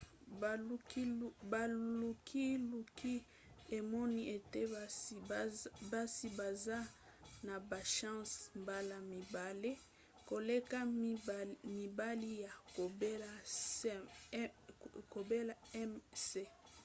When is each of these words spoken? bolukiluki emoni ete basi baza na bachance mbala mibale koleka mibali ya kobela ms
bolukiluki 1.51 3.15
emoni 3.77 4.21
ete 4.35 4.61
basi 5.91 6.27
baza 6.39 6.77
na 7.45 7.55
bachance 7.69 8.35
mbala 8.61 8.95
mibale 9.11 9.71
koleka 10.29 10.77
mibali 12.23 12.31
ya 12.43 12.51
kobela 15.13 15.49
ms 15.91 16.25